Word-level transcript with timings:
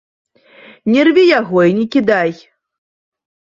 Не 0.91 1.01
рві 1.09 1.27
яго 1.39 1.59
і 1.73 1.77
не 1.81 1.85
кідай. 1.99 2.31